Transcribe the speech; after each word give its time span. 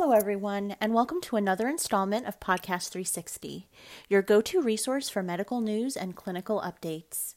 Hello, 0.00 0.12
everyone, 0.12 0.76
and 0.80 0.94
welcome 0.94 1.20
to 1.22 1.34
another 1.34 1.66
installment 1.66 2.24
of 2.28 2.38
Podcast 2.38 2.90
360, 2.90 3.66
your 4.08 4.22
go 4.22 4.40
to 4.40 4.62
resource 4.62 5.08
for 5.08 5.24
medical 5.24 5.60
news 5.60 5.96
and 5.96 6.14
clinical 6.14 6.60
updates. 6.60 7.34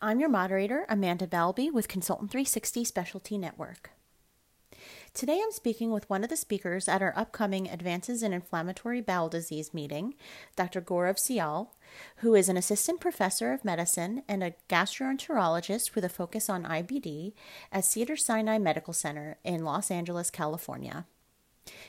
I'm 0.00 0.20
your 0.20 0.28
moderator, 0.28 0.86
Amanda 0.88 1.26
Balby 1.26 1.68
with 1.68 1.88
Consultant 1.88 2.30
360 2.30 2.84
Specialty 2.84 3.36
Network. 3.36 3.90
Today 5.14 5.40
I'm 5.42 5.50
speaking 5.50 5.90
with 5.90 6.08
one 6.08 6.22
of 6.22 6.30
the 6.30 6.36
speakers 6.36 6.86
at 6.86 7.02
our 7.02 7.12
upcoming 7.16 7.68
Advances 7.68 8.22
in 8.22 8.32
Inflammatory 8.32 9.00
Bowel 9.00 9.28
Disease 9.28 9.74
meeting, 9.74 10.14
Dr. 10.54 10.80
Gaurav 10.80 11.16
Syal, 11.16 11.70
who 12.18 12.36
is 12.36 12.48
an 12.48 12.56
assistant 12.56 13.00
professor 13.00 13.52
of 13.52 13.64
medicine 13.64 14.22
and 14.28 14.44
a 14.44 14.54
gastroenterologist 14.68 15.96
with 15.96 16.04
a 16.04 16.08
focus 16.08 16.48
on 16.48 16.62
IBD 16.62 17.32
at 17.72 17.84
Cedar 17.84 18.16
Sinai 18.16 18.58
Medical 18.58 18.92
Center 18.92 19.38
in 19.42 19.64
Los 19.64 19.90
Angeles, 19.90 20.30
California. 20.30 21.04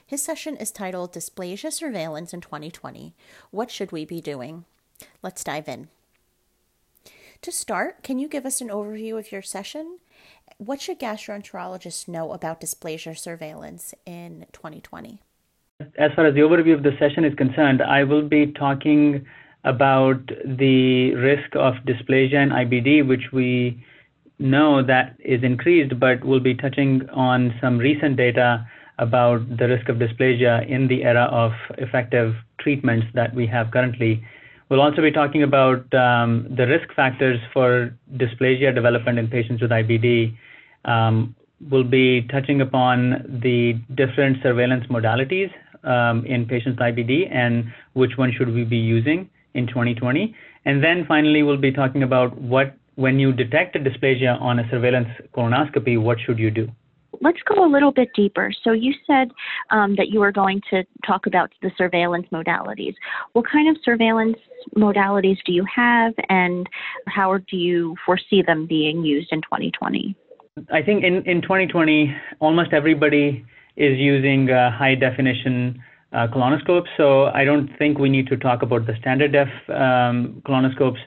His 0.05 0.21
session 0.21 0.55
is 0.57 0.71
titled 0.71 1.13
Dysplasia 1.13 1.71
Surveillance 1.71 2.33
in 2.33 2.41
2020 2.41 3.13
What 3.51 3.71
Should 3.71 3.91
We 3.91 4.05
Be 4.05 4.21
Doing? 4.21 4.65
Let's 5.21 5.43
dive 5.43 5.67
in. 5.67 5.89
To 7.41 7.51
start, 7.51 8.03
can 8.03 8.17
you 8.17 8.27
give 8.27 8.45
us 8.45 8.61
an 8.61 8.69
overview 8.69 9.19
of 9.19 9.31
your 9.31 9.41
session? 9.41 9.99
What 10.57 10.81
should 10.81 10.99
gastroenterologists 10.99 12.07
know 12.07 12.31
about 12.31 12.61
dysplasia 12.61 13.17
surveillance 13.17 13.93
in 14.05 14.45
2020? 14.53 15.21
As 15.97 16.11
far 16.15 16.25
as 16.25 16.33
the 16.33 16.41
overview 16.41 16.73
of 16.73 16.81
the 16.81 16.97
session 16.97 17.23
is 17.23 17.35
concerned, 17.35 17.81
I 17.83 18.03
will 18.03 18.27
be 18.27 18.47
talking 18.47 19.27
about 19.63 20.25
the 20.43 21.13
risk 21.13 21.55
of 21.55 21.75
dysplasia 21.85 22.35
and 22.35 22.51
IBD, 22.51 23.07
which 23.07 23.31
we 23.31 23.83
know 24.39 24.81
that 24.83 25.15
is 25.19 25.43
increased, 25.43 25.99
but 25.99 26.23
we'll 26.23 26.39
be 26.39 26.55
touching 26.55 27.07
on 27.09 27.53
some 27.61 27.77
recent 27.77 28.17
data 28.17 28.67
about 28.99 29.57
the 29.57 29.67
risk 29.67 29.89
of 29.89 29.97
dysplasia 29.97 30.67
in 30.67 30.87
the 30.87 31.03
era 31.03 31.25
of 31.31 31.51
effective 31.77 32.35
treatments 32.59 33.07
that 33.13 33.33
we 33.33 33.45
have 33.47 33.71
currently. 33.71 34.23
We'll 34.69 34.81
also 34.81 35.01
be 35.01 35.11
talking 35.11 35.43
about 35.43 35.93
um, 35.93 36.47
the 36.55 36.67
risk 36.67 36.93
factors 36.93 37.39
for 37.53 37.95
dysplasia 38.15 38.73
development 38.73 39.17
in 39.17 39.27
patients 39.27 39.61
with 39.61 39.71
IBD. 39.71 40.35
Um, 40.85 41.35
we'll 41.69 41.83
be 41.83 42.23
touching 42.23 42.61
upon 42.61 43.39
the 43.41 43.79
different 43.95 44.37
surveillance 44.43 44.85
modalities 44.87 45.51
um, 45.83 46.25
in 46.25 46.45
patients 46.45 46.79
with 46.79 46.95
IBD 46.95 47.31
and 47.31 47.71
which 47.93 48.17
one 48.17 48.31
should 48.31 48.53
we 48.53 48.63
be 48.63 48.77
using 48.77 49.29
in 49.53 49.67
2020. 49.67 50.35
And 50.65 50.83
then 50.83 51.05
finally, 51.07 51.43
we'll 51.43 51.57
be 51.57 51.71
talking 51.71 52.03
about 52.03 52.37
what, 52.37 52.75
when 52.95 53.19
you 53.19 53.31
detect 53.31 53.75
a 53.75 53.79
dysplasia 53.79 54.39
on 54.41 54.59
a 54.59 54.69
surveillance 54.69 55.07
colonoscopy, 55.33 55.99
what 56.01 56.19
should 56.19 56.39
you 56.39 56.51
do? 56.51 56.69
Let's 57.21 57.39
go 57.43 57.65
a 57.65 57.69
little 57.69 57.91
bit 57.91 58.09
deeper. 58.15 58.51
So 58.63 58.71
you 58.71 58.93
said 59.05 59.31
um, 59.69 59.95
that 59.95 60.09
you 60.09 60.19
were 60.19 60.31
going 60.31 60.61
to 60.69 60.83
talk 61.05 61.25
about 61.25 61.51
the 61.61 61.71
surveillance 61.77 62.27
modalities. 62.31 62.95
What 63.33 63.45
kind 63.49 63.69
of 63.69 63.81
surveillance 63.83 64.37
modalities 64.75 65.37
do 65.45 65.53
you 65.53 65.65
have, 65.73 66.13
and 66.29 66.67
how 67.07 67.37
do 67.37 67.57
you 67.57 67.95
foresee 68.05 68.41
them 68.45 68.65
being 68.67 69.03
used 69.03 69.29
in 69.31 69.41
2020? 69.41 70.15
I 70.71 70.81
think 70.81 71.03
in, 71.03 71.23
in 71.25 71.41
2020, 71.41 72.15
almost 72.39 72.73
everybody 72.73 73.45
is 73.75 73.97
using 73.97 74.49
uh, 74.49 74.71
high 74.71 74.95
definition 74.95 75.81
uh, 76.11 76.27
colonoscopes. 76.27 76.87
So 76.97 77.25
I 77.25 77.43
don't 77.43 77.69
think 77.77 77.99
we 77.99 78.09
need 78.09 78.27
to 78.27 78.37
talk 78.37 78.63
about 78.63 78.87
the 78.87 78.93
standard 78.99 79.33
def 79.33 79.49
um, 79.69 80.41
colonoscopes 80.45 80.99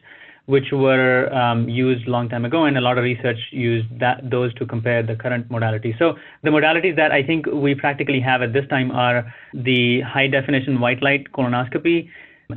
which 0.47 0.73
were 0.73 1.33
um, 1.33 1.69
used 1.69 2.07
long 2.09 2.29
time 2.29 2.45
ago, 2.45 2.65
and 2.65 2.77
a 2.77 2.81
lot 2.81 2.99
of 2.99 3.05
research 3.05 3.39
used 3.53 3.87
that 4.01 4.19
those 4.31 4.53
to 4.55 4.67
compare 4.67 5.03
the 5.03 5.15
current 5.15 5.49
modalities. 5.49 5.99
So 5.99 6.15
the 6.43 6.51
modalities 6.51 6.97
that 6.97 7.13
I 7.13 7.23
think 7.23 7.47
we 7.47 7.75
practically 7.75 8.21
have 8.21 8.43
at 8.43 8.53
this 8.53 8.67
time 8.69 8.91
are 8.91 9.33
the 9.55 10.01
high 10.01 10.27
definition 10.27 10.81
white 10.81 11.03
light 11.03 11.33
colonoscopy, 11.33 12.09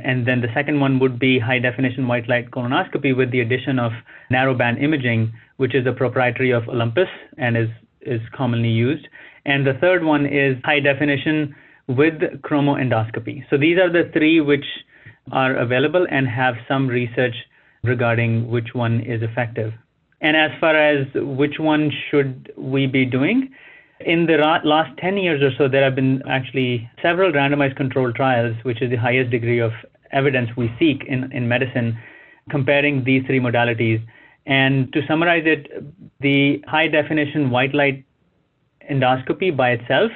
and 0.02 0.26
then 0.26 0.40
the 0.40 0.48
second 0.54 0.80
one 0.80 0.98
would 0.98 1.18
be 1.18 1.38
high 1.38 1.58
definition 1.58 2.08
white 2.08 2.28
light 2.28 2.50
colonoscopy 2.50 3.16
with 3.16 3.30
the 3.30 3.40
addition 3.40 3.78
of 3.78 3.92
narrowband 4.32 4.82
imaging, 4.82 5.32
which 5.58 5.74
is 5.74 5.86
a 5.86 5.92
proprietary 5.92 6.50
of 6.50 6.68
Olympus 6.68 7.08
and 7.38 7.56
is 7.56 7.68
is 8.00 8.20
commonly 8.36 8.68
used. 8.68 9.06
And 9.46 9.66
the 9.66 9.74
third 9.74 10.04
one 10.04 10.26
is 10.26 10.56
high 10.64 10.80
definition 10.80 11.54
with 11.86 12.14
chromoendoscopy. 12.42 13.44
So 13.50 13.56
these 13.56 13.78
are 13.78 13.90
the 13.90 14.10
three 14.12 14.40
which 14.40 14.64
are 15.32 15.56
available 15.56 16.06
and 16.10 16.26
have 16.28 16.54
some 16.68 16.88
research 16.88 17.34
regarding 17.84 18.48
which 18.48 18.74
one 18.74 19.00
is 19.00 19.22
effective. 19.22 19.72
And 20.20 20.36
as 20.36 20.50
far 20.58 20.74
as 20.74 21.06
which 21.14 21.58
one 21.58 21.92
should 22.10 22.52
we 22.56 22.86
be 22.86 23.04
doing, 23.04 23.54
in 24.00 24.26
the 24.26 24.36
last 24.64 24.96
10 24.98 25.16
years 25.18 25.42
or 25.42 25.50
so, 25.56 25.68
there 25.68 25.84
have 25.84 25.94
been 25.94 26.22
actually 26.28 26.90
several 27.00 27.30
randomized 27.30 27.76
controlled 27.76 28.14
trials, 28.14 28.56
which 28.62 28.82
is 28.82 28.90
the 28.90 28.96
highest 28.96 29.30
degree 29.30 29.60
of 29.60 29.72
evidence 30.12 30.50
we 30.56 30.72
seek 30.78 31.04
in, 31.06 31.30
in 31.32 31.48
medicine, 31.48 31.98
comparing 32.50 33.04
these 33.04 33.24
three 33.26 33.40
modalities. 33.40 34.02
And 34.46 34.92
to 34.92 35.06
summarize 35.06 35.44
it, 35.46 35.68
the 36.20 36.62
high 36.66 36.88
definition 36.88 37.50
white 37.50 37.74
light 37.74 38.04
endoscopy 38.90 39.56
by 39.56 39.70
itself 39.70 40.10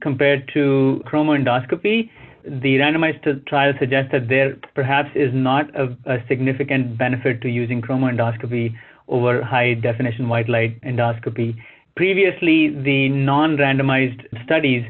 compared 0.00 0.50
to 0.54 1.02
chromoendoscopy 1.06 2.10
the 2.46 2.78
randomized 2.78 3.46
trial 3.46 3.72
suggests 3.78 4.12
that 4.12 4.28
there 4.28 4.56
perhaps 4.74 5.10
is 5.14 5.30
not 5.34 5.74
a, 5.74 5.96
a 6.06 6.18
significant 6.28 6.96
benefit 6.96 7.40
to 7.42 7.48
using 7.48 7.82
chromoendoscopy 7.82 8.74
over 9.08 9.42
high 9.42 9.74
definition 9.74 10.28
white 10.28 10.48
light 10.48 10.80
endoscopy. 10.82 11.56
Previously, 11.96 12.68
the 12.68 13.08
non 13.08 13.56
randomized 13.56 14.24
studies 14.44 14.84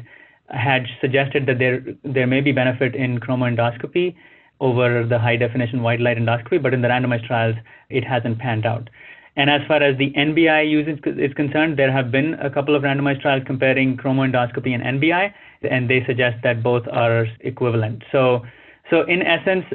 had 0.49 0.85
suggested 1.01 1.45
that 1.47 1.59
there, 1.59 1.83
there 2.03 2.27
may 2.27 2.41
be 2.41 2.51
benefit 2.51 2.95
in 2.95 3.19
chromoendoscopy 3.19 4.15
over 4.59 5.05
the 5.05 5.19
high 5.19 5.35
definition 5.35 5.81
white 5.81 5.99
light 5.99 6.17
endoscopy, 6.17 6.61
but 6.61 6.73
in 6.73 6.81
the 6.81 6.87
randomized 6.87 7.25
trials, 7.25 7.55
it 7.89 8.03
hasn't 8.03 8.39
panned 8.39 8.65
out. 8.65 8.89
And 9.37 9.51
as 9.51 9.61
far 9.67 9.83
as 9.83 9.95
the 9.99 10.11
NBI 10.13 10.67
use 10.67 10.87
is, 10.87 11.33
concerned, 11.35 11.77
there 11.77 11.91
have 11.91 12.11
been 12.11 12.33
a 12.41 12.49
couple 12.49 12.75
of 12.75 12.81
randomized 12.81 13.21
trials 13.21 13.43
comparing 13.45 13.95
chromoendoscopy 13.95 14.73
and 14.73 14.99
NBI, 14.99 15.31
and 15.61 15.87
they 15.87 16.03
suggest 16.07 16.37
that 16.43 16.63
both 16.63 16.87
are 16.91 17.27
equivalent. 17.41 18.03
So, 18.11 18.41
so 18.89 19.03
in 19.03 19.21
essence, 19.21 19.65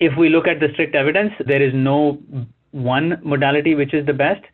if 0.00 0.18
we 0.18 0.28
look 0.28 0.48
at 0.48 0.58
the 0.58 0.68
strict 0.72 0.96
evidence, 0.96 1.32
there 1.46 1.62
is 1.62 1.72
no 1.74 2.18
one 2.72 3.20
modality 3.22 3.76
which 3.76 3.94
is 3.94 4.04
the 4.04 4.12
best. 4.12 4.44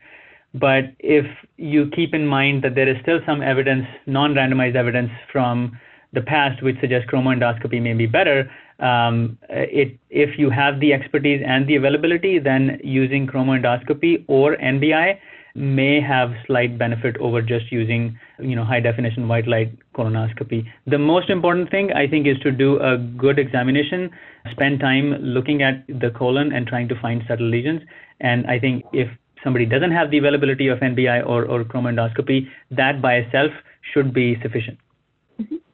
But 0.53 0.93
if 0.99 1.25
you 1.57 1.89
keep 1.97 2.13
in 2.13 2.27
mind 2.27 2.63
that 2.65 2.75
there 2.75 2.89
is 2.89 3.01
still 3.01 3.21
some 3.25 3.41
evidence, 3.41 3.87
non-randomized 4.07 4.77
evidence 4.77 5.11
from 5.33 5.81
the 6.13 6.21
past 6.21 6.63
which 6.63 6.79
suggests 6.81 7.11
chromoendoscopy 7.11 7.81
may 7.81 7.95
be 7.95 8.07
better, 8.07 8.51
um, 8.81 9.39
it, 9.49 9.99
if 10.11 10.39
you 10.39 10.51
have 10.51 10.81
the 10.81 10.93
expertise 10.93 11.43
and 11.47 11.67
the 11.67 11.77
availability, 11.77 12.39
then 12.39 12.81
using 12.83 13.27
chromoendoscopy 13.27 14.25
or 14.29 14.57
NBI 14.57 15.19
may 15.55 16.01
have 16.01 16.33
slight 16.47 16.79
benefit 16.79 17.17
over 17.19 17.43
just 17.43 17.71
using 17.71 18.19
you 18.39 18.57
know 18.57 18.65
high 18.65 18.81
definition 18.81 19.29
white 19.29 19.47
light 19.47 19.71
colonoscopy. 19.95 20.67
The 20.87 20.99
most 20.99 21.29
important 21.29 21.71
thing 21.71 21.93
i 21.93 22.07
think 22.07 22.27
is 22.27 22.39
to 22.39 22.51
do 22.51 22.81
a 22.81 22.97
good 22.97 23.39
examination 23.39 24.11
spend 24.51 24.81
time 24.81 25.13
looking 25.21 25.63
at 25.63 25.87
the 25.87 26.11
colon 26.11 26.53
and 26.53 26.67
trying 26.67 26.89
to 26.89 27.01
find 27.01 27.23
subtle 27.29 27.49
lesions. 27.49 27.83
And 28.21 28.47
i 28.47 28.59
think 28.59 28.85
if 28.93 29.11
somebody 29.45 29.67
doesn't 29.67 29.91
have 29.91 30.11
the 30.11 30.19
availability 30.19 30.69
of 30.69 30.79
nbi 30.79 31.27
or, 31.27 31.45
or 31.45 31.65
chromoendoscopy 31.65 32.49
that 32.71 33.03
by 33.03 33.17
itself 33.17 33.53
should 33.93 34.15
be 34.15 34.41
sufficient 34.41 34.79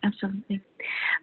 absolutely 0.05 0.63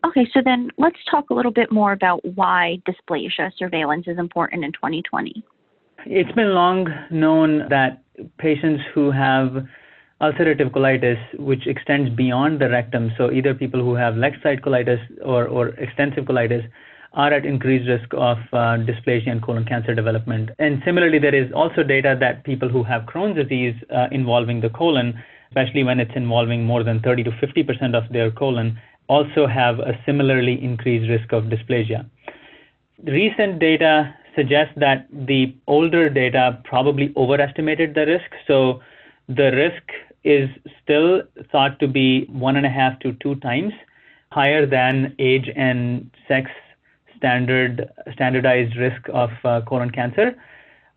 Okay, 0.04 0.28
so 0.34 0.42
then 0.44 0.70
let's 0.78 0.98
talk 1.10 1.30
a 1.30 1.34
little 1.34 1.52
bit 1.52 1.72
more 1.72 1.92
about 1.92 2.24
why 2.36 2.78
dysplasia 2.88 3.52
surveillance 3.58 4.06
is 4.08 4.18
important 4.18 4.64
in 4.64 4.72
2020. 4.74 5.44
It's 6.06 6.32
been 6.34 6.54
long 6.54 6.88
known 7.10 7.68
that 7.70 8.04
patients 8.38 8.84
who 8.94 9.12
have 9.12 9.66
ulcerative 10.22 10.72
colitis, 10.72 11.18
which 11.40 11.68
extends 11.68 12.10
beyond 12.16 12.62
the 12.62 12.70
rectum, 12.70 13.12
so 13.18 13.32
either 13.32 13.54
people 13.54 13.82
who 13.82 13.96
have 13.96 14.16
left 14.16 14.38
side 14.44 14.62
colitis 14.62 15.00
or, 15.24 15.48
or 15.48 15.70
extensive 15.70 16.26
colitis, 16.26 16.64
are 17.14 17.34
at 17.34 17.46
increased 17.46 17.88
risk 17.88 18.14
of 18.14 18.38
uh, 18.52 18.78
dysplasia 18.86 19.30
and 19.30 19.42
colon 19.42 19.66
cancer 19.66 19.96
development. 19.96 20.50
And 20.60 20.82
similarly, 20.86 21.18
there 21.18 21.34
is 21.34 21.52
also 21.54 21.82
data 21.82 22.16
that 22.20 22.44
people 22.44 22.68
who 22.68 22.84
have 22.84 23.04
Crohn's 23.04 23.38
disease 23.38 23.74
uh, 23.90 24.08
involving 24.12 24.60
the 24.60 24.70
colon, 24.70 25.24
especially 25.56 25.84
when 25.84 26.00
it's 26.02 26.16
involving 26.16 26.66
more 26.66 26.84
than 26.84 27.00
30 27.00 27.24
to 27.24 27.32
50% 27.32 27.96
of 27.96 28.12
their 28.12 28.30
colon, 28.30 28.78
also 29.08 29.48
have 29.48 29.80
a 29.80 29.98
similarly 30.06 30.62
increased 30.62 31.10
risk 31.10 31.32
of 31.32 31.46
dysplasia. 31.46 32.06
Recent 33.06 33.60
data 33.60 34.14
suggests 34.36 34.74
that 34.78 35.08
the 35.12 35.56
older 35.68 36.10
data 36.10 36.60
probably 36.66 37.14
overestimated 37.16 37.96
the 37.96 38.06
risk. 38.06 38.30
So 38.48 38.82
the 39.30 39.52
risk 39.52 39.84
is 40.26 40.50
still 40.84 41.22
thought 41.52 41.80
to 41.80 41.88
be 41.88 42.26
one 42.26 42.58
and 42.58 42.66
a 42.66 42.70
half 42.70 43.00
to 43.00 43.14
two 43.14 43.36
times 43.36 43.72
higher 44.32 44.66
than 44.66 45.16
age 45.20 45.50
and 45.56 46.12
sex 46.28 46.52
standard 47.16 47.90
standardized 48.12 48.76
risk 48.76 49.02
of 49.14 49.30
uh, 49.46 49.62
colon 49.62 49.90
cancer, 49.90 50.36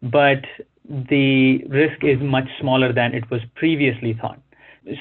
but 0.02 0.44
the 0.88 1.64
risk 1.68 2.02
is 2.02 2.20
much 2.20 2.48
smaller 2.60 2.92
than 2.92 3.14
it 3.14 3.30
was 3.30 3.40
previously 3.54 4.18
thought. 4.20 4.40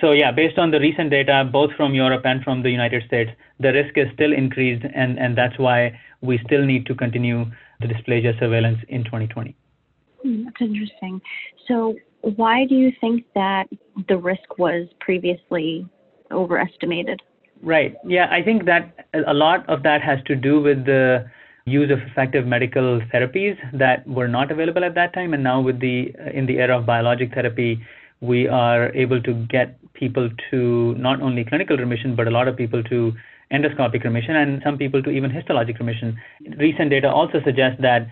So 0.01 0.11
yeah, 0.11 0.31
based 0.31 0.57
on 0.57 0.71
the 0.71 0.79
recent 0.79 1.09
data, 1.09 1.47
both 1.51 1.71
from 1.77 1.93
Europe 1.93 2.23
and 2.25 2.43
from 2.43 2.63
the 2.63 2.69
United 2.69 3.03
States, 3.07 3.31
the 3.59 3.71
risk 3.71 3.97
is 3.97 4.07
still 4.13 4.33
increased, 4.33 4.85
and, 4.93 5.17
and 5.17 5.37
that's 5.37 5.57
why 5.57 5.99
we 6.21 6.39
still 6.45 6.65
need 6.65 6.85
to 6.87 6.95
continue 6.95 7.45
the 7.79 7.87
dysplasia 7.87 8.37
surveillance 8.39 8.79
in 8.89 9.03
2020. 9.03 9.55
Hmm, 10.23 10.45
that's 10.45 10.61
interesting. 10.61 11.21
So 11.67 11.95
why 12.21 12.65
do 12.65 12.75
you 12.75 12.91
think 12.99 13.25
that 13.35 13.67
the 14.07 14.17
risk 14.17 14.57
was 14.57 14.87
previously 14.99 15.87
overestimated? 16.31 17.21
Right. 17.61 17.95
Yeah, 18.05 18.27
I 18.29 18.43
think 18.43 18.65
that 18.65 19.07
a 19.13 19.33
lot 19.33 19.67
of 19.69 19.83
that 19.83 20.01
has 20.01 20.19
to 20.25 20.35
do 20.35 20.61
with 20.61 20.85
the 20.85 21.29
use 21.65 21.91
of 21.91 21.99
effective 21.99 22.45
medical 22.45 23.01
therapies 23.13 23.57
that 23.73 24.07
were 24.07 24.27
not 24.27 24.51
available 24.51 24.83
at 24.83 24.95
that 24.95 25.13
time, 25.13 25.33
and 25.33 25.43
now 25.43 25.59
with 25.59 25.79
the 25.79 26.13
in 26.33 26.45
the 26.45 26.59
era 26.59 26.77
of 26.77 26.85
biologic 26.85 27.33
therapy, 27.33 27.81
we 28.21 28.47
are 28.47 28.93
able 28.93 29.21
to 29.21 29.33
get 29.47 29.79
people 29.93 30.29
to 30.51 30.95
not 30.95 31.21
only 31.21 31.43
clinical 31.43 31.77
remission, 31.77 32.15
but 32.15 32.27
a 32.27 32.31
lot 32.31 32.47
of 32.47 32.55
people 32.55 32.83
to 32.83 33.13
endoscopic 33.51 34.03
remission, 34.03 34.35
and 34.35 34.61
some 34.63 34.77
people 34.77 35.01
to 35.03 35.09
even 35.09 35.31
histologic 35.31 35.79
remission. 35.79 36.17
Recent 36.57 36.89
data 36.89 37.09
also 37.09 37.41
suggests 37.45 37.81
that 37.81 38.07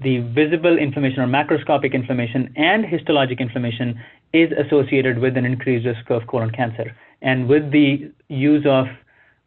the 0.00 0.18
visible 0.18 0.78
inflammation 0.78 1.20
or 1.20 1.26
macroscopic 1.26 1.92
inflammation 1.92 2.52
and 2.56 2.84
histologic 2.84 3.38
inflammation 3.38 4.00
is 4.32 4.50
associated 4.52 5.18
with 5.18 5.36
an 5.36 5.44
increased 5.44 5.86
risk 5.86 6.10
of 6.10 6.26
colon 6.26 6.50
cancer. 6.50 6.96
And 7.20 7.48
with 7.48 7.70
the 7.70 8.10
use 8.28 8.64
of 8.66 8.86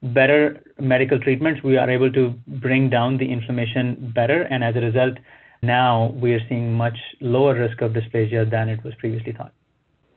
better 0.04 0.62
medical 0.80 1.20
treatments, 1.20 1.64
we 1.64 1.78
are 1.78 1.90
able 1.90 2.12
to 2.12 2.36
bring 2.48 2.90
down 2.90 3.18
the 3.18 3.32
inflammation 3.32 4.12
better. 4.14 4.44
And 4.44 4.64
as 4.64 4.76
a 4.76 4.82
result, 4.82 5.18
now 5.64 6.14
we 6.22 6.34
are 6.34 6.42
seeing 6.48 6.74
much 6.74 6.98
lower 7.20 7.56
risk 7.56 7.82
of 7.82 7.94
dysplasia 7.94 8.50
than 8.50 8.70
it 8.70 8.84
was 8.84 8.94
previously 9.00 9.32
thought. 9.32 9.54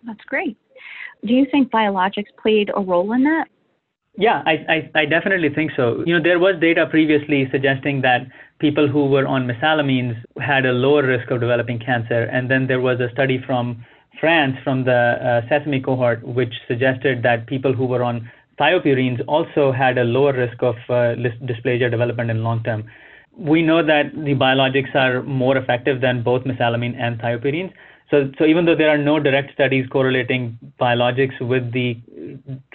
That's 0.06 0.24
great. 0.26 0.56
Do 1.24 1.34
you 1.34 1.46
think 1.50 1.70
biologics 1.70 2.30
played 2.40 2.70
a 2.74 2.80
role 2.80 3.12
in 3.12 3.24
that? 3.24 3.48
Yeah, 4.18 4.42
I, 4.46 4.52
I, 4.68 5.00
I, 5.00 5.04
definitely 5.04 5.50
think 5.54 5.72
so. 5.76 6.02
You 6.06 6.16
know, 6.16 6.22
there 6.22 6.38
was 6.38 6.54
data 6.58 6.86
previously 6.88 7.48
suggesting 7.52 8.00
that 8.00 8.26
people 8.60 8.88
who 8.88 9.06
were 9.06 9.26
on 9.26 9.46
mesalamines 9.46 10.16
had 10.40 10.64
a 10.64 10.72
lower 10.72 11.06
risk 11.06 11.30
of 11.30 11.40
developing 11.40 11.78
cancer. 11.78 12.22
And 12.24 12.50
then 12.50 12.66
there 12.66 12.80
was 12.80 12.98
a 12.98 13.10
study 13.12 13.42
from 13.46 13.84
France, 14.18 14.56
from 14.64 14.84
the 14.84 14.92
uh, 15.20 15.48
CESAME 15.50 15.84
cohort, 15.84 16.26
which 16.26 16.54
suggested 16.66 17.22
that 17.24 17.46
people 17.46 17.74
who 17.74 17.84
were 17.84 18.02
on 18.02 18.30
thiopurines 18.58 19.20
also 19.28 19.70
had 19.70 19.98
a 19.98 20.04
lower 20.04 20.32
risk 20.32 20.62
of 20.62 20.76
uh, 20.88 21.14
dysplasia 21.44 21.90
development 21.90 22.30
in 22.30 22.42
long 22.42 22.62
term. 22.62 22.84
We 23.36 23.60
know 23.60 23.84
that 23.84 24.12
the 24.14 24.34
biologics 24.34 24.94
are 24.94 25.22
more 25.24 25.58
effective 25.58 26.00
than 26.00 26.22
both 26.22 26.44
mesalamine 26.44 26.98
and 26.98 27.20
thiopurines. 27.20 27.72
So, 28.10 28.30
so 28.38 28.44
even 28.44 28.64
though 28.66 28.76
there 28.76 28.88
are 28.88 28.98
no 28.98 29.18
direct 29.18 29.52
studies 29.52 29.86
correlating 29.90 30.58
biologics 30.80 31.40
with 31.40 31.72
the 31.72 31.96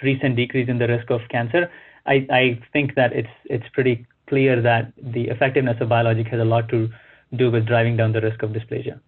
recent 0.02 0.36
decrease 0.36 0.68
in 0.68 0.78
the 0.78 0.86
risk 0.86 1.10
of 1.10 1.20
cancer, 1.30 1.70
I, 2.06 2.26
I 2.30 2.60
think 2.72 2.94
that 2.96 3.12
it's 3.12 3.28
it's 3.46 3.64
pretty 3.72 4.06
clear 4.28 4.60
that 4.60 4.92
the 5.00 5.28
effectiveness 5.28 5.76
of 5.80 5.88
biologic 5.88 6.26
has 6.28 6.40
a 6.40 6.44
lot 6.44 6.68
to 6.70 6.88
do 7.36 7.50
with 7.50 7.66
driving 7.66 7.96
down 7.96 8.12
the 8.12 8.20
risk 8.20 8.42
of 8.42 8.50
dysplasia. 8.50 9.00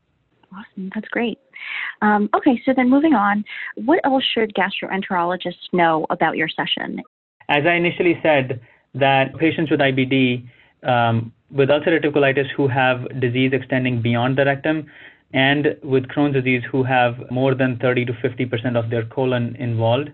Awesome, 0.52 0.90
that's 0.94 1.08
great. 1.08 1.38
Um, 2.00 2.30
okay, 2.34 2.60
so 2.64 2.72
then 2.74 2.88
moving 2.88 3.14
on, 3.14 3.44
what 3.76 4.00
else 4.04 4.24
should 4.32 4.52
gastroenterologists 4.54 5.72
know 5.72 6.06
about 6.10 6.36
your 6.36 6.48
session? 6.48 7.02
As 7.48 7.64
I 7.66 7.74
initially 7.74 8.18
said, 8.22 8.60
that 8.94 9.36
patients 9.36 9.70
with 9.70 9.80
IBD 9.80 10.48
um, 10.84 11.32
with 11.50 11.68
ulcerative 11.68 12.12
colitis 12.12 12.50
who 12.56 12.68
have 12.68 13.20
disease 13.20 13.52
extending 13.52 14.00
beyond 14.00 14.36
the 14.38 14.44
rectum 14.44 14.86
and 15.34 15.76
with 15.82 16.04
Crohn's 16.04 16.34
disease 16.34 16.62
who 16.70 16.84
have 16.84 17.16
more 17.30 17.54
than 17.54 17.76
30 17.78 18.06
to 18.06 18.12
50% 18.12 18.76
of 18.76 18.88
their 18.88 19.04
colon 19.04 19.56
involved 19.56 20.10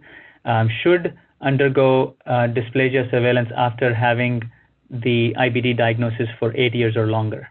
um, 0.47 0.69
should 0.83 1.15
undergo 1.43 2.17
uh, 2.27 2.49
dysplasia 2.49 3.09
surveillance 3.11 3.51
after 3.57 3.95
having 3.95 4.43
the 4.91 5.35
IBD 5.39 5.77
diagnosis 5.77 6.27
for 6.39 6.57
eight 6.57 6.75
years 6.75 6.97
or 6.97 7.07
longer. 7.07 7.49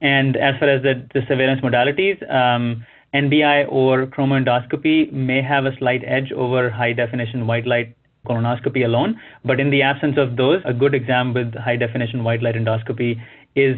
And 0.00 0.36
as 0.36 0.54
far 0.60 0.68
as 0.68 0.82
the, 0.82 1.06
the 1.12 1.22
surveillance 1.26 1.60
modalities, 1.60 2.16
um, 2.32 2.86
NBI 3.12 3.66
or 3.68 4.06
chromoendoscopy 4.06 5.12
may 5.12 5.42
have 5.42 5.66
a 5.66 5.76
slight 5.78 6.02
edge 6.06 6.30
over 6.30 6.70
high 6.70 6.92
definition 6.92 7.48
white 7.48 7.66
light 7.66 7.96
colonoscopy 8.26 8.84
alone. 8.84 9.20
But 9.44 9.58
in 9.58 9.70
the 9.70 9.82
absence 9.82 10.16
of 10.18 10.36
those, 10.36 10.62
a 10.64 10.72
good 10.72 10.94
exam 10.94 11.34
with 11.34 11.52
high 11.54 11.76
definition 11.76 12.22
white 12.22 12.42
light 12.42 12.54
endoscopy 12.54 13.20
is 13.56 13.76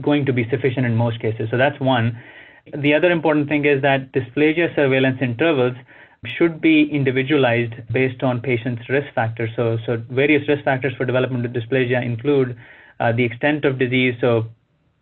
going 0.00 0.24
to 0.26 0.32
be 0.32 0.48
sufficient 0.50 0.86
in 0.86 0.94
most 0.94 1.20
cases. 1.20 1.48
So 1.50 1.56
that's 1.56 1.80
one. 1.80 2.16
The 2.66 2.94
other 2.94 3.10
important 3.10 3.48
thing 3.48 3.64
is 3.64 3.82
that 3.82 4.12
dysplasia 4.12 4.74
surveillance 4.74 5.18
intervals 5.20 5.76
should 6.26 6.60
be 6.60 6.82
individualized 6.92 7.72
based 7.92 8.22
on 8.22 8.40
patients' 8.40 8.88
risk 8.88 9.12
factors. 9.14 9.50
So, 9.56 9.78
so 9.86 10.02
various 10.10 10.46
risk 10.48 10.64
factors 10.64 10.92
for 10.96 11.04
development 11.06 11.46
of 11.46 11.52
dysplasia 11.52 12.04
include 12.04 12.56
uh, 13.00 13.12
the 13.12 13.24
extent 13.24 13.64
of 13.64 13.78
disease. 13.78 14.14
So, 14.20 14.46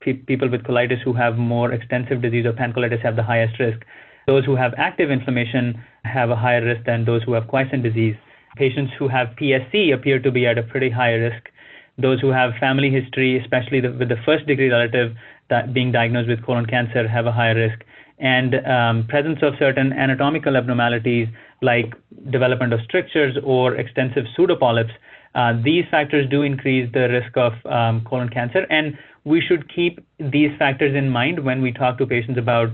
pe- 0.01 0.13
people 0.13 0.49
with 0.49 0.63
colitis 0.63 1.01
who 1.03 1.13
have 1.15 1.37
more 1.37 1.73
extensive 1.73 2.23
disease 2.23 2.47
or 2.47 2.53
pancolitis 2.53 3.01
have 3.01 3.17
the 3.17 3.23
highest 3.23 3.59
risk. 3.59 3.81
Those 4.27 4.45
who 4.45 4.55
have 4.55 4.75
active 4.77 5.11
inflammation 5.11 5.83
have 6.05 6.31
a 6.31 6.37
higher 6.37 6.65
risk 6.65 6.85
than 6.85 7.05
those 7.05 7.23
who 7.25 7.33
have 7.33 7.49
quiescent 7.49 7.83
disease. 7.83 8.15
Patients 8.57 8.93
who 8.99 9.09
have 9.09 9.29
PSC 9.41 9.93
appear 9.93 10.19
to 10.21 10.31
be 10.31 10.47
at 10.47 10.59
a 10.59 10.63
pretty 10.63 10.91
high 10.91 11.15
risk. 11.15 11.49
Those 11.99 12.21
who 12.21 12.29
have 12.29 12.53
family 12.61 12.91
history, 12.91 13.39
especially 13.39 13.81
the, 13.81 13.91
with 13.93 14.09
the 14.09 14.21
first 14.25 14.47
degree 14.47 14.71
relative 14.71 15.15
that 15.51 15.75
being 15.75 15.93
diagnosed 15.93 16.29
with 16.29 16.45
colon 16.45 16.67
cancer, 16.67 17.09
have 17.09 17.27
a 17.27 17.33
higher 17.33 17.55
risk. 17.55 17.81
And 18.19 18.55
um, 18.67 19.07
presence 19.09 19.39
of 19.43 19.55
certain 19.59 19.93
anatomical 19.93 20.57
abnormalities 20.57 21.29
like 21.63 21.95
development 22.31 22.73
of 22.73 22.81
strictures 22.85 23.37
or 23.45 23.77
extensive 23.77 24.25
pseudopolyps, 24.37 24.93
these 25.65 25.85
factors 25.91 26.29
do 26.29 26.43
increase 26.43 26.91
the 26.93 27.09
risk 27.09 27.37
of 27.37 27.53
um, 27.67 28.05
colon 28.05 28.29
cancer. 28.29 28.67
And 28.71 28.97
we 29.25 29.41
should 29.41 29.73
keep 29.75 30.05
these 30.19 30.51
factors 30.59 30.95
in 30.95 31.09
mind 31.09 31.45
when 31.45 31.61
we 31.63 31.73
talk 31.73 31.99
to 31.99 32.07
patients 32.07 32.39
about 32.39 32.71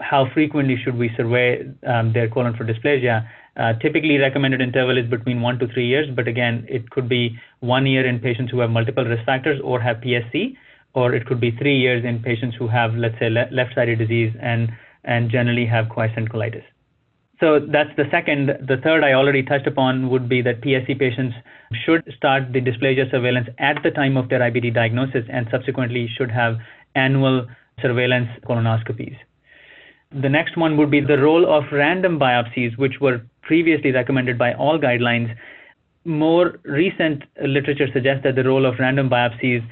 how 0.00 0.28
frequently 0.32 0.76
should 0.82 0.96
we 0.96 1.10
survey 1.16 1.66
um, 1.86 2.12
their 2.12 2.28
colon 2.28 2.54
for 2.56 2.64
dysplasia. 2.64 3.28
Uh, 3.56 3.72
typically 3.74 4.18
recommended 4.18 4.60
interval 4.60 4.96
is 4.96 5.08
between 5.10 5.42
one 5.42 5.58
to 5.58 5.66
three 5.68 5.86
years, 5.86 6.08
but 6.14 6.28
again, 6.28 6.64
it 6.68 6.88
could 6.90 7.08
be 7.08 7.36
one 7.60 7.86
year 7.86 8.06
in 8.06 8.18
patients 8.20 8.50
who 8.50 8.60
have 8.60 8.70
multiple 8.70 9.04
risk 9.04 9.24
factors 9.24 9.60
or 9.64 9.80
have 9.80 9.96
PSC, 9.96 10.56
or 10.94 11.14
it 11.14 11.26
could 11.26 11.40
be 11.40 11.50
three 11.50 11.76
years 11.76 12.04
in 12.04 12.22
patients 12.22 12.56
who 12.56 12.68
have, 12.68 12.94
let's 12.94 13.18
say, 13.18 13.28
le- 13.28 13.48
left-sided 13.50 13.98
disease 13.98 14.32
and 14.40 14.70
and 15.04 15.30
generally 15.30 15.64
have 15.64 15.88
quiescent 15.88 16.28
colitis. 16.28 16.64
So 17.40 17.60
that's 17.60 17.90
the 17.96 18.04
second. 18.10 18.48
The 18.66 18.78
third 18.82 19.04
I 19.04 19.12
already 19.12 19.44
touched 19.44 19.66
upon 19.66 20.10
would 20.10 20.28
be 20.28 20.42
that 20.42 20.60
PSC 20.60 20.98
patients 20.98 21.36
should 21.84 22.02
start 22.16 22.52
the 22.52 22.60
dysplasia 22.60 23.10
surveillance 23.10 23.48
at 23.58 23.80
the 23.84 23.92
time 23.92 24.16
of 24.16 24.28
their 24.28 24.40
IBD 24.40 24.74
diagnosis 24.74 25.24
and 25.30 25.46
subsequently 25.50 26.08
should 26.16 26.30
have 26.30 26.56
annual 26.96 27.46
surveillance 27.80 28.28
colonoscopies. 28.44 29.16
The 30.10 30.28
next 30.28 30.56
one 30.56 30.76
would 30.78 30.90
be 30.90 31.00
the 31.00 31.18
role 31.18 31.46
of 31.46 31.64
random 31.70 32.18
biopsies, 32.18 32.76
which 32.76 32.94
were 33.00 33.20
previously 33.42 33.92
recommended 33.92 34.36
by 34.36 34.54
all 34.54 34.78
guidelines. 34.78 35.32
More 36.04 36.58
recent 36.64 37.22
literature 37.40 37.88
suggests 37.92 38.24
that 38.24 38.34
the 38.34 38.44
role 38.44 38.66
of 38.66 38.78
random 38.80 39.10
biopsies 39.10 39.62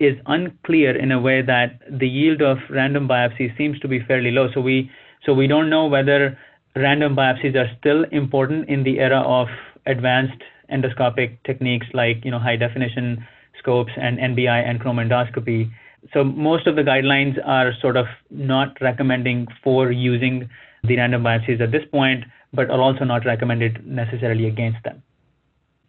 is 0.00 0.16
unclear 0.26 0.96
in 0.96 1.12
a 1.12 1.20
way 1.20 1.42
that 1.42 1.80
the 1.90 2.08
yield 2.08 2.42
of 2.42 2.58
random 2.70 3.06
biopsies 3.06 3.56
seems 3.56 3.78
to 3.80 3.88
be 3.88 4.00
fairly 4.00 4.30
low. 4.30 4.48
So 4.52 4.60
we 4.60 4.90
so 5.26 5.32
we 5.32 5.46
don't 5.46 5.70
know 5.70 5.86
whether 5.86 6.36
random 6.76 7.14
biopsies 7.14 7.54
are 7.54 7.70
still 7.78 8.04
important 8.10 8.68
in 8.68 8.82
the 8.82 8.98
era 8.98 9.20
of 9.20 9.48
advanced 9.86 10.42
endoscopic 10.72 11.36
techniques 11.44 11.86
like 11.92 12.24
you 12.24 12.30
know 12.30 12.38
high 12.38 12.56
definition 12.56 13.24
scopes 13.58 13.92
and 13.96 14.18
NBI 14.18 14.68
and 14.68 14.80
chromoendoscopy. 14.80 15.70
So 16.12 16.24
most 16.24 16.66
of 16.66 16.76
the 16.76 16.82
guidelines 16.82 17.38
are 17.46 17.72
sort 17.80 17.96
of 17.96 18.06
not 18.30 18.76
recommending 18.80 19.46
for 19.62 19.90
using 19.90 20.48
the 20.82 20.96
random 20.96 21.22
biopsies 21.22 21.60
at 21.60 21.70
this 21.70 21.84
point, 21.90 22.24
but 22.52 22.70
are 22.70 22.80
also 22.80 23.04
not 23.04 23.24
recommended 23.24 23.86
necessarily 23.86 24.46
against 24.46 24.82
them. 24.84 25.02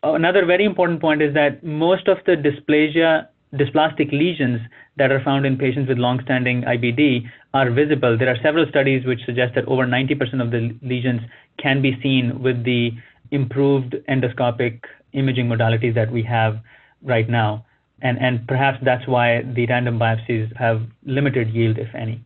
Another 0.04 0.46
very 0.46 0.66
important 0.66 1.02
point 1.02 1.22
is 1.22 1.34
that 1.34 1.64
most 1.64 2.08
of 2.08 2.18
the 2.26 2.36
dysplasia 2.36 3.28
dysplastic 3.58 4.12
lesions 4.12 4.60
that 4.98 5.12
are 5.12 5.24
found 5.24 5.46
in 5.46 5.58
patients 5.58 5.90
with 5.90 5.98
long-standing 5.98 6.64
IBD 6.64 7.24
are 7.54 7.72
visible. 7.72 8.18
There 8.18 8.30
are 8.30 8.38
several 8.42 8.66
studies 8.70 9.06
which 9.06 9.20
suggest 9.26 9.56
that 9.56 9.66
over 9.66 9.86
90% 9.86 10.42
of 10.42 10.52
the 10.52 10.76
lesions 10.82 11.22
can 11.58 11.82
be 11.82 11.98
seen 12.02 12.42
with 12.42 12.64
the 12.64 12.92
improved 13.32 13.96
endoscopic 14.10 14.82
imaging 15.14 15.48
modalities 15.48 15.96
that 15.96 16.12
we 16.12 16.24
have 16.24 16.60
right 17.04 17.30
now. 17.30 17.66
And, 18.02 18.18
and 18.20 18.48
perhaps 18.48 18.80
that's 18.84 19.08
why 19.08 19.42
the 19.56 19.66
random 19.68 19.98
biopsies 19.98 20.56
have 20.58 20.82
limited 21.06 21.50
yield, 21.50 21.78
if 21.78 21.94
any. 21.96 22.24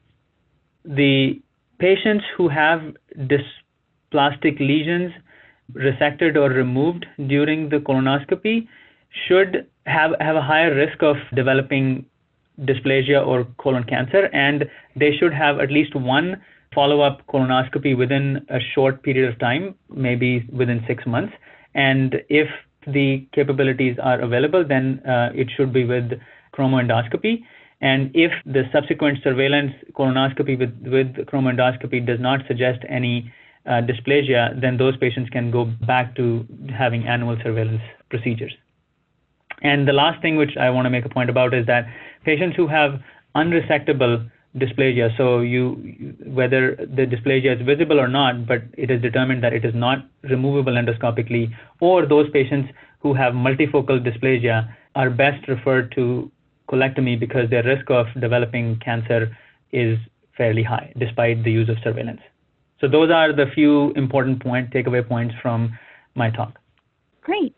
The 0.84 1.40
patients 1.80 2.26
who 2.36 2.50
have 2.50 2.82
dysplastic 3.16 4.60
lesions 4.60 5.14
resected 5.74 6.36
or 6.36 6.50
removed 6.50 7.06
during 7.28 7.70
the 7.70 7.78
colonoscopy 7.78 8.68
should 9.28 9.68
have, 9.90 10.12
have 10.20 10.36
a 10.36 10.42
higher 10.42 10.74
risk 10.74 11.02
of 11.02 11.18
developing 11.36 12.06
dysplasia 12.62 13.26
or 13.26 13.46
colon 13.58 13.84
cancer, 13.84 14.30
and 14.34 14.70
they 14.96 15.16
should 15.18 15.34
have 15.34 15.60
at 15.60 15.72
least 15.72 15.96
one 15.96 16.42
follow 16.74 17.02
up 17.02 17.26
colonoscopy 17.28 17.98
within 17.98 18.46
a 18.50 18.60
short 18.74 19.02
period 19.04 19.32
of 19.32 19.40
time, 19.40 19.76
maybe 19.90 20.48
within 20.52 20.84
six 20.88 21.06
months. 21.06 21.34
And 21.74 22.22
if 22.30 22.48
the 22.86 23.28
capabilities 23.34 23.98
are 24.02 24.20
available, 24.20 24.66
then 24.68 25.02
uh, 25.08 25.30
it 25.34 25.50
should 25.56 25.74
be 25.74 25.86
with 25.86 26.12
chromoendoscopy. 26.54 27.44
And 27.82 28.12
if 28.14 28.32
the 28.46 28.64
subsequent 28.74 29.20
surveillance 29.24 29.72
colonoscopy 29.94 30.60
with, 30.60 30.74
with 30.84 31.26
chromoendoscopy 31.28 32.06
does 32.06 32.20
not 32.20 32.42
suggest 32.48 32.80
any 32.90 33.32
uh, 33.66 33.82
dysplasia, 33.82 34.60
then 34.60 34.78
those 34.78 34.98
patients 34.98 35.30
can 35.30 35.52
go 35.52 35.66
back 35.66 36.16
to 36.16 36.46
having 36.78 37.08
annual 37.08 37.38
surveillance 37.44 37.82
procedures. 38.10 38.54
And 39.62 39.88
the 39.88 39.94
last 39.94 40.22
thing 40.22 40.38
which 40.38 40.58
I 40.58 40.70
want 40.70 40.86
to 40.86 40.90
make 40.90 41.06
a 41.06 41.10
point 41.10 41.30
about 41.30 41.54
is 41.54 41.66
that 41.68 41.88
patients 42.24 42.56
who 42.56 42.68
have 42.68 43.00
unresectable 43.36 44.30
dysplasia, 44.58 45.16
so 45.16 45.42
you 45.42 46.16
whether 46.26 46.76
the 46.76 47.06
dysplasia 47.06 47.60
is 47.60 47.66
visible 47.66 48.00
or 48.00 48.08
not, 48.08 48.48
but 48.48 48.64
it 48.78 48.90
is 48.90 49.02
determined 49.02 49.44
that 49.44 49.54
it 49.54 49.64
is 49.64 49.76
not 49.76 50.00
removable 50.24 50.74
endoscopically, 50.74 51.54
or 51.80 52.06
those 52.06 52.30
patients 52.32 52.72
who 53.00 53.14
have 53.14 53.34
multifocal 53.34 54.00
dysplasia 54.06 54.74
are 54.96 55.10
best 55.10 55.48
referred 55.48 55.92
to 55.92 56.32
colectomy 56.68 57.20
because 57.20 57.50
their 57.50 57.64
risk 57.64 57.90
of 57.90 58.08
developing 58.20 58.80
cancer 58.84 59.36
is 59.72 59.98
fairly 60.36 60.64
high 60.64 60.92
despite 60.98 61.44
the 61.44 61.52
use 61.52 61.70
of 61.70 61.78
surveillance. 61.84 62.22
So 62.82 62.88
those 62.88 63.12
are 63.12 63.34
the 63.34 63.46
few 63.54 63.92
important 63.92 64.42
point 64.42 64.72
takeaway 64.72 65.08
points 65.08 65.36
from 65.42 65.78
my 66.16 66.30
talk. 66.32 66.58
Great. 67.22 67.56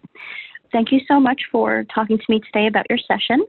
Thank 0.72 0.92
you 0.92 1.02
so 1.08 1.20
much 1.20 1.42
for 1.52 1.84
talking 1.94 2.18
to 2.18 2.26
me 2.30 2.40
today 2.40 2.68
about 2.68 2.86
your 2.90 3.00
session. 3.00 3.46